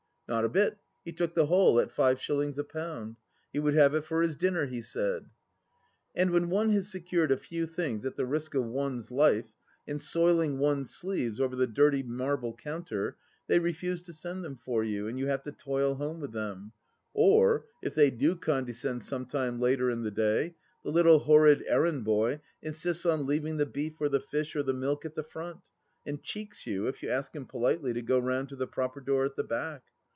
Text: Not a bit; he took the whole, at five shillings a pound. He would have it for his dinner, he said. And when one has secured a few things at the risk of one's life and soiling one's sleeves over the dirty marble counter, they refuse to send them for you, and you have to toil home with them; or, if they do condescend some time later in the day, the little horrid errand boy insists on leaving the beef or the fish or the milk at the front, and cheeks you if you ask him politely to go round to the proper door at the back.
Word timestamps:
Not 0.29 0.45
a 0.45 0.49
bit; 0.49 0.77
he 1.03 1.11
took 1.11 1.33
the 1.35 1.47
whole, 1.47 1.77
at 1.81 1.91
five 1.91 2.17
shillings 2.17 2.57
a 2.57 2.63
pound. 2.63 3.17
He 3.51 3.59
would 3.59 3.73
have 3.73 3.93
it 3.93 4.05
for 4.05 4.21
his 4.21 4.37
dinner, 4.37 4.65
he 4.65 4.81
said. 4.81 5.25
And 6.15 6.31
when 6.31 6.49
one 6.49 6.69
has 6.69 6.87
secured 6.89 7.33
a 7.33 7.37
few 7.37 7.67
things 7.67 8.05
at 8.05 8.15
the 8.15 8.25
risk 8.25 8.55
of 8.55 8.63
one's 8.63 9.11
life 9.11 9.51
and 9.85 10.01
soiling 10.01 10.57
one's 10.57 10.95
sleeves 10.95 11.41
over 11.41 11.57
the 11.57 11.67
dirty 11.67 12.01
marble 12.01 12.55
counter, 12.55 13.17
they 13.47 13.59
refuse 13.59 14.01
to 14.03 14.13
send 14.13 14.41
them 14.45 14.55
for 14.55 14.85
you, 14.85 15.05
and 15.09 15.19
you 15.19 15.27
have 15.27 15.41
to 15.41 15.51
toil 15.51 15.95
home 15.95 16.21
with 16.21 16.31
them; 16.31 16.71
or, 17.13 17.65
if 17.83 17.93
they 17.93 18.09
do 18.09 18.37
condescend 18.37 19.03
some 19.03 19.25
time 19.25 19.59
later 19.59 19.89
in 19.89 20.01
the 20.03 20.11
day, 20.11 20.55
the 20.85 20.91
little 20.91 21.19
horrid 21.19 21.61
errand 21.67 22.05
boy 22.05 22.39
insists 22.61 23.05
on 23.05 23.27
leaving 23.27 23.57
the 23.57 23.65
beef 23.65 23.99
or 23.99 24.07
the 24.07 24.21
fish 24.21 24.55
or 24.55 24.63
the 24.63 24.71
milk 24.73 25.03
at 25.03 25.15
the 25.15 25.23
front, 25.25 25.71
and 26.05 26.23
cheeks 26.23 26.65
you 26.65 26.87
if 26.87 27.03
you 27.03 27.09
ask 27.09 27.35
him 27.35 27.45
politely 27.45 27.91
to 27.91 28.01
go 28.01 28.17
round 28.17 28.47
to 28.47 28.55
the 28.55 28.65
proper 28.65 29.01
door 29.01 29.25
at 29.25 29.35
the 29.35 29.43
back. 29.43 29.83